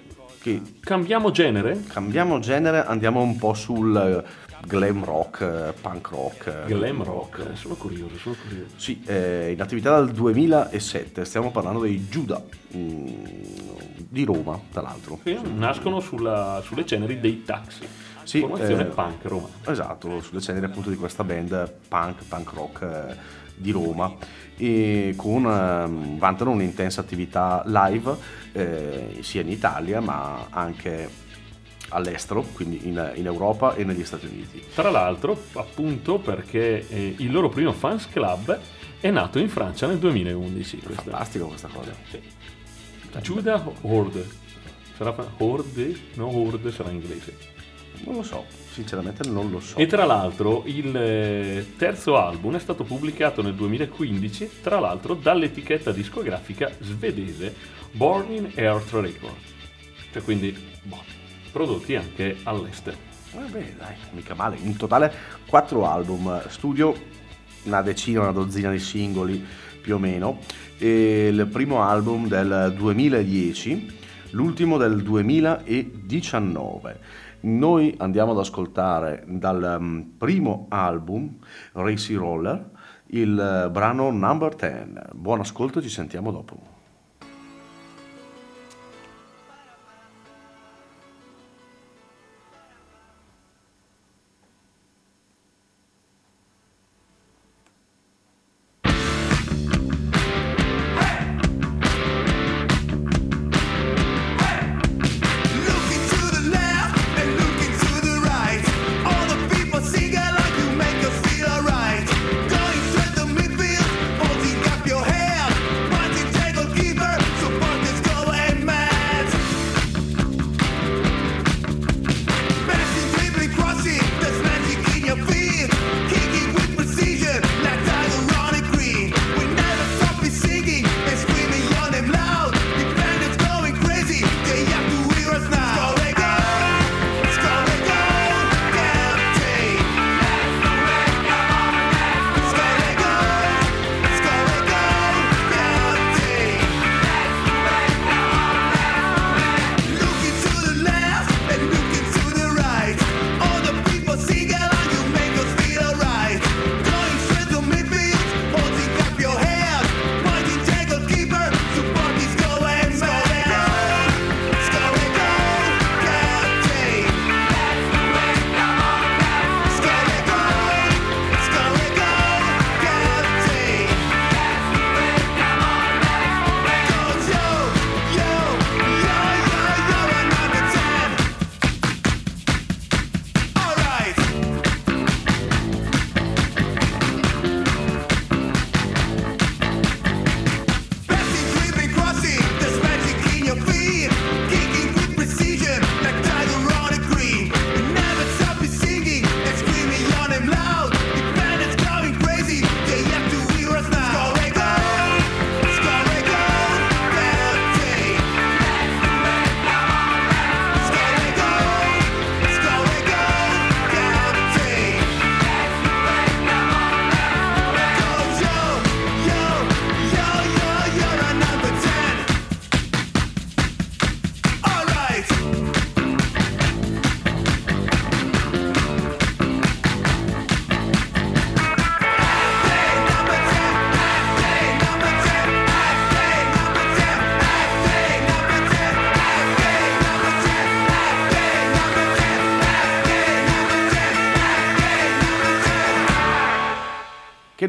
[0.41, 1.83] Che cambiamo genere?
[1.89, 4.25] Cambiamo genere, andiamo un po' sul eh,
[4.67, 6.65] glam rock, eh, punk rock.
[6.67, 8.75] Glam rock, eh, sono curioso, sono curioso.
[8.77, 12.43] Sì, eh, in attività dal 2007, stiamo parlando dei Giuda
[12.77, 13.07] mm,
[14.09, 15.19] di Roma, tra l'altro.
[15.25, 17.87] Sì, Nascono sulla- sulle ceneri dei taxi.
[18.25, 19.53] Sì, Formazione eh, punk romana.
[19.67, 23.17] Esatto, sulle ceneri appunto di questa band punk, punk rock eh,
[23.55, 24.15] di Roma
[24.57, 28.17] e con, ehm, vantano un'intensa attività live
[28.53, 31.31] eh, sia in Italia ma anche
[31.89, 34.65] all'estero, quindi in, in Europa e negli Stati Uniti.
[34.75, 38.59] Tra l'altro, appunto perché eh, il loro primo fans club
[39.01, 40.79] è nato in Francia nel 2011.
[40.79, 41.03] Questa.
[41.03, 41.93] Fantastico questa cosa.
[43.21, 44.27] Judah Horde.
[44.97, 45.97] Sarà Horde?
[46.15, 47.52] No, Horde sarà in inglese.
[48.05, 49.77] Non lo so, sinceramente non lo so.
[49.77, 55.93] E tra l'altro il eh, terzo album è stato pubblicato nel 2015, tra l'altro dall'etichetta
[55.93, 57.55] discografica svedese
[57.93, 59.51] Born in Earth Records.
[60.13, 61.03] Cioè quindi, boh,
[61.53, 63.11] prodotti anche all'estero.
[63.35, 64.59] Vabbè, dai, mica male.
[64.63, 65.13] In totale
[65.47, 66.95] quattro album studio,
[67.65, 69.45] una decina, una dozzina di singoli
[69.81, 70.41] più o meno.
[70.77, 74.01] E il primo album del 2010,
[74.31, 77.31] l'ultimo del 2019.
[77.43, 81.39] Noi andiamo ad ascoltare dal mm, primo album,
[81.73, 82.71] Racy Roller,
[83.07, 85.15] il eh, brano Number 10.
[85.15, 86.72] Buon ascolto, ci sentiamo dopo.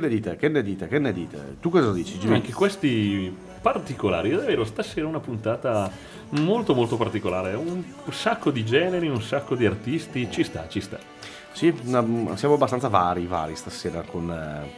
[0.04, 0.36] Ne dite?
[0.36, 0.88] Che ne dite?
[0.88, 1.56] Che ne dite?
[1.60, 2.36] Tu cosa dici, Jimmy?
[2.36, 5.89] Anche questi particolari, davvero stasera una puntata
[6.30, 10.99] molto molto particolare, un sacco di generi, un sacco di artisti, ci sta, ci sta.
[11.54, 14.70] Sì, una- siamo abbastanza vari, vari stasera con, eh,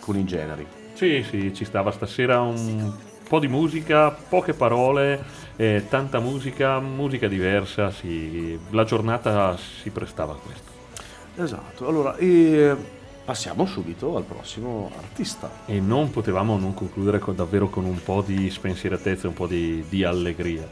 [0.00, 0.66] con i generi.
[0.94, 2.92] Sì, sì, ci stava stasera un
[3.28, 5.22] po' di musica, poche parole,
[5.56, 10.70] eh, tanta musica, musica diversa, sì, la giornata si prestava a questo.
[11.36, 12.74] Esatto, allora eh,
[13.30, 15.48] passiamo subito al prossimo artista.
[15.64, 19.84] E non potevamo non concludere con- davvero con un po' di spensieratezza, un po' di,
[19.88, 20.68] di allegria.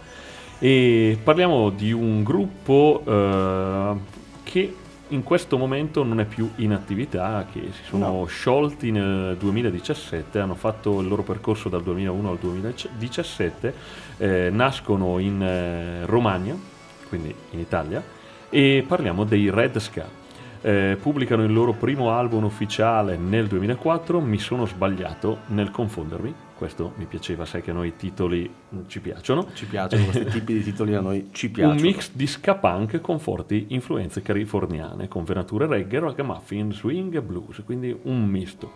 [0.59, 3.95] E parliamo di un gruppo eh,
[4.43, 4.75] che
[5.07, 10.57] in questo momento non è più in attività, che si sono sciolti nel 2017, hanno
[10.57, 13.75] fatto il loro percorso dal 2001 al 2017,
[14.17, 16.59] eh, nascono in eh, Romagna,
[17.09, 18.03] quindi in Italia,
[18.51, 20.18] e parliamo dei Red Ska.
[20.61, 26.93] Eh, pubblicano il loro primo album ufficiale nel 2004, Mi sono sbagliato nel confondermi, questo
[26.97, 29.47] mi piaceva, sai che a noi i titoli mm, ci piacciono.
[29.55, 31.77] Ci piacciono questi tipi di titoli a noi, ci piacciono.
[31.77, 37.23] Un mix di ska punk con forti influenze californiane, con venature reggae, ragamuffin, swing e
[37.23, 38.73] blues, quindi un misto.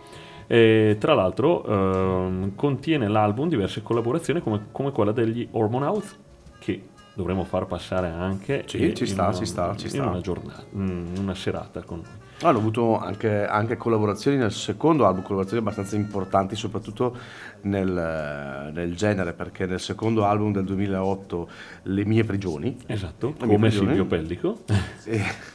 [0.47, 6.19] E, tra l'altro ehm, contiene l'album diverse collaborazioni come, come quella degli Hormonauts
[6.59, 6.81] che
[7.13, 10.07] dovremo far passare anche Sì, in- ci sta, una- ci sta, ci sta.
[10.07, 12.21] una giornata, in una serata con noi.
[12.41, 17.15] Hanno avuto anche, anche collaborazioni nel secondo album, collaborazioni abbastanza importanti, soprattutto
[17.61, 21.49] nel, nel genere, perché nel secondo album del 2008,
[21.83, 24.57] Le mie prigioni, Esatto, Le mie come prigioni, Silvio Pellico.
[25.05, 25.21] e,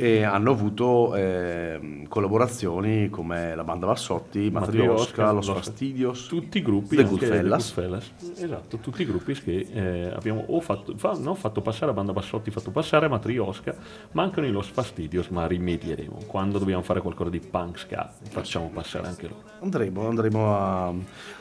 [0.00, 6.94] e hanno avuto ehm, collaborazioni come la banda Bassotti, Matriosca, Los Fastidios, tutti i gruppi
[6.94, 7.74] The Goodfellas.
[7.74, 8.12] Goodfellas.
[8.36, 12.12] esatto tutti i gruppi che eh, abbiamo o fatto, fa- non fatto passare a banda
[12.12, 13.74] Bassotti fatto passare Matriosca
[14.12, 19.08] mancano i Los Fastidios ma rimedieremo quando dobbiamo fare qualcosa di punk ska facciamo passare
[19.08, 20.86] anche loro Andremo, andremo a,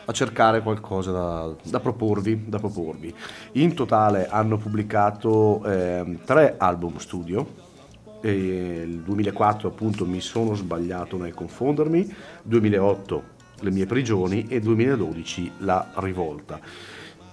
[0.05, 3.13] a cercare qualcosa da, da proporvi, da proporvi.
[3.53, 7.65] In totale hanno pubblicato ehm, tre album studio.
[8.31, 12.13] Il 2004 appunto mi sono sbagliato nel confondermi,
[12.43, 16.59] 2008 le mie prigioni e 2012 la rivolta.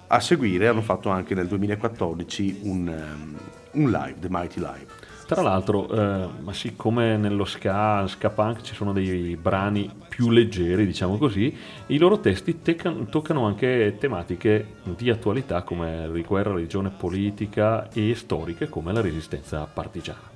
[0.06, 3.38] A seguire hanno fatto anche nel 2014 un, ehm,
[3.72, 4.86] un live, The Mighty Live.
[5.26, 10.84] tra l'altro eh, ma siccome nello ska, ska punk ci sono dei brani più leggeri
[10.84, 14.66] diciamo così i loro testi teccan- toccano anche tematiche
[14.96, 20.33] di attualità come guerra, religione, politica e storiche come la resistenza partigiana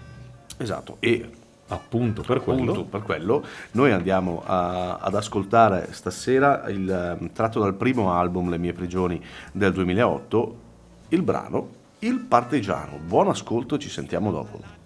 [0.58, 1.28] Esatto, e
[1.68, 7.60] appunto per quello Appunto, per quello noi andiamo a- ad ascoltare stasera il ehm, tratto
[7.60, 10.56] dal primo album Le mie prigioni del 2008,
[11.08, 11.68] il brano
[12.00, 12.98] Il Partigiano.
[13.04, 14.77] Buon ascolto, ci sentiamo dopo.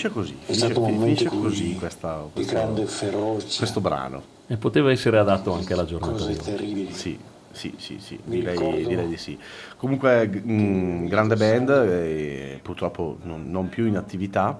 [0.00, 0.32] Finisce così.
[0.32, 3.58] È finisce- stato un momento finisce così così questa, di questo, grande ferocia.
[3.58, 4.22] questo brano.
[4.46, 6.50] E poteva essere adatto anche alla giornata Cose di oggi.
[6.50, 6.92] terribili.
[6.92, 7.18] Sì,
[7.52, 9.38] sì, sì, sì, direi, direi di sì.
[9.76, 14.58] Comunque, mh, grande band, eh, purtroppo non, non più in attività,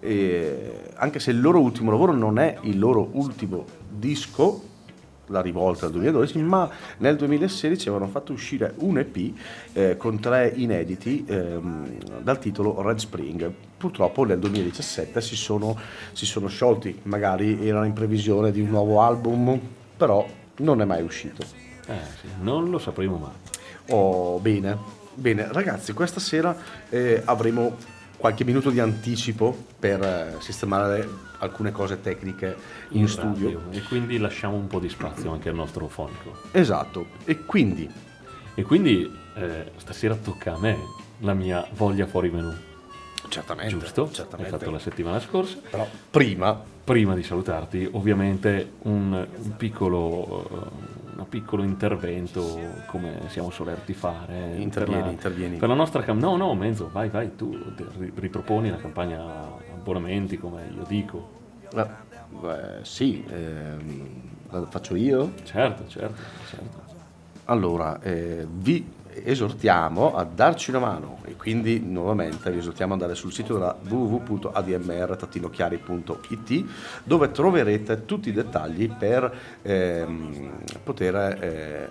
[0.00, 4.62] e anche se il loro ultimo lavoro non è il loro ultimo disco,
[5.30, 6.68] la rivolta del 2012, ma
[6.98, 9.32] nel 2016 avevano fatto uscire un EP
[9.72, 13.52] eh, con tre inediti ehm, dal titolo Red Spring.
[13.76, 15.76] Purtroppo nel 2017 si sono,
[16.12, 19.58] si sono sciolti, magari erano in previsione di un nuovo album,
[19.96, 20.26] però
[20.56, 21.42] non è mai uscito.
[21.86, 23.32] Eh, sì, non lo sapremo mai.
[23.90, 24.76] Oh, bene,
[25.14, 26.56] bene, ragazzi, questa sera
[26.88, 27.76] eh, avremo
[28.20, 31.08] qualche minuto di anticipo per eh, sistemare
[31.38, 32.54] alcune cose tecniche
[32.90, 33.58] in, studio.
[33.58, 33.78] radio.
[33.78, 36.36] E quindi lasciamo un po' di spazio anche al nostro fonico.
[36.52, 37.90] Esatto, e quindi
[38.54, 40.76] E quindi eh, stasera tocca a me
[41.20, 42.52] la mia voglia fuori menù.
[43.28, 43.78] Certamente.
[43.78, 44.10] Giusto?
[44.12, 44.50] certamente.
[44.50, 45.56] L'hai fatto la settimana scorsa.
[45.70, 53.50] Però prima, Prima di salutarti, ovviamente un, un piccolo, eh, un piccolo intervento come siamo
[53.50, 54.56] solerti fare.
[54.56, 55.56] Intervieni, per la, intervieni.
[55.56, 57.56] Per la nostra cam- No, no, Menzo, vai, vai, tu
[57.98, 59.20] ri- riproponi la campagna
[59.72, 61.28] abbonamenti, come io dico.
[61.74, 61.86] eh,
[62.28, 64.08] beh, sì, ehm,
[64.50, 65.32] la faccio io?
[65.44, 66.78] Certo, certo, certo.
[67.44, 73.18] Allora, eh, vi esortiamo a darci una mano e quindi nuovamente vi esortiamo ad andare
[73.18, 76.64] sul sito della www.admr-chiari.it
[77.04, 79.32] dove troverete tutti i dettagli per
[79.62, 81.90] ehm, poter eh,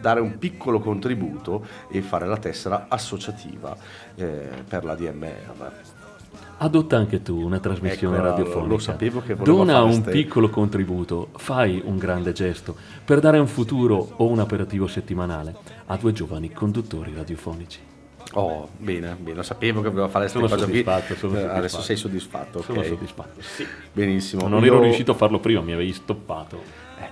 [0.00, 3.76] dare un piccolo contributo e fare la tessera associativa
[4.16, 5.93] eh, per la DMR.
[6.64, 8.66] Adotta anche tu una trasmissione Ecco, radiofonica.
[8.72, 13.38] lo sapevo che volevo Dona un ste- piccolo contributo, fai un grande gesto per dare
[13.38, 15.54] un futuro o un aperitivo settimanale
[15.84, 17.80] a due giovani conduttori radiofonici.
[18.32, 20.82] Oh, bene, bene, lo sapevo che voleva fare questa cosa qui.
[20.82, 21.52] sono Eh, soddisfatto.
[21.58, 22.64] Adesso sei soddisfatto, ok.
[22.64, 23.40] Sono soddisfatto.
[23.92, 24.48] Benissimo.
[24.48, 26.62] Non Io- ero riuscito a farlo prima, mi avevi stoppato.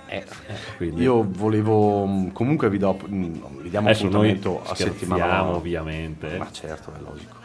[0.07, 0.23] Eh,
[0.77, 3.15] quindi- Io volevo mh, comunque vi, do, mh,
[3.61, 6.37] vi diamo Adesso appuntamento a settimana ovviamente.
[6.39, 7.41] Ma certo, è logico.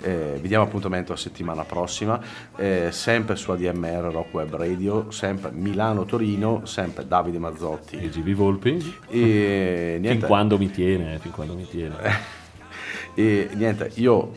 [0.00, 2.20] Eh, vi diamo appuntamento a settimana prossima,
[2.56, 8.94] eh, sempre su ADMR Rock Web Radio, sempre Milano-Torino, sempre Davide Mazzotti e GB Volpi.
[9.08, 11.96] E Fin niente, quando mi tiene, eh, fin quando mi tiene.
[13.14, 14.32] e niente, io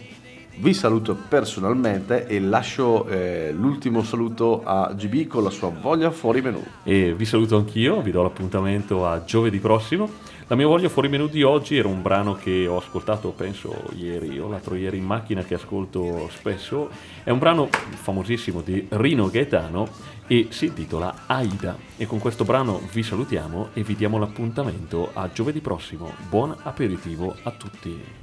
[0.57, 6.41] vi saluto personalmente e lascio eh, l'ultimo saluto a GB con la sua voglia fuori
[6.41, 6.63] menù.
[6.83, 10.09] E vi saluto anch'io, vi do l'appuntamento a giovedì prossimo.
[10.51, 14.37] La mia voglia fuori menù di oggi era un brano che ho ascoltato, penso, ieri
[14.37, 16.89] o l'altro ieri in macchina, che ascolto spesso.
[17.23, 19.87] È un brano famosissimo di Rino Gaetano
[20.27, 21.77] e si intitola Aida.
[21.95, 26.11] E con questo brano vi salutiamo e vi diamo l'appuntamento a giovedì prossimo.
[26.27, 28.20] Buon aperitivo a tutti.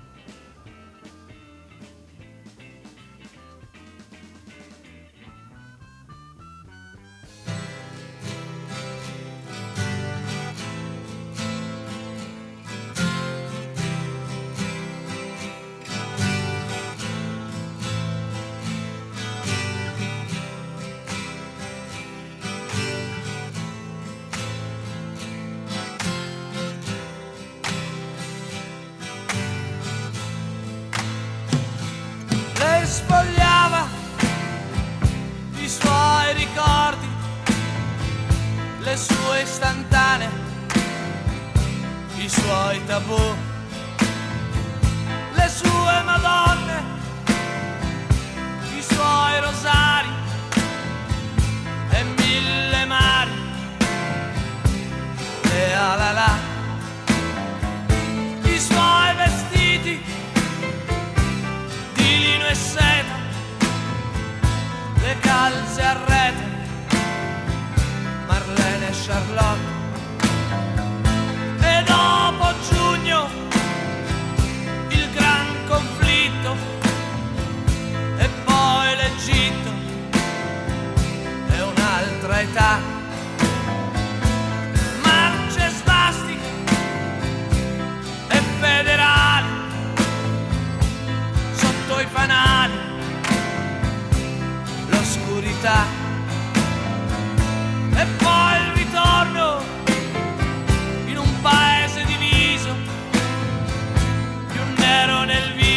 [42.41, 43.37] Suoi tabù,
[45.35, 46.83] le sue madonne,
[48.77, 50.09] i suoi rosari
[51.91, 53.31] e mille mari.
[55.51, 56.35] E la la,
[58.43, 60.05] i suoi vestiti
[61.95, 63.17] di lino e seta,
[65.03, 66.47] le calze a rete,
[68.27, 69.78] Marlene e Charlotte.
[79.29, 79.71] l'Egitto
[81.51, 82.79] e un'altra età.
[85.03, 86.49] Marce svastiche
[88.29, 89.47] e federali
[91.53, 92.79] sotto i fanali,
[94.89, 95.85] l'oscurità
[97.95, 99.63] e poi il ritorno
[101.07, 102.75] in un paese diviso,
[104.49, 105.68] più nero nel viso,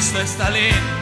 [0.00, 0.99] Cristo está lejos.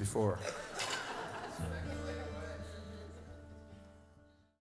[0.00, 0.38] Before.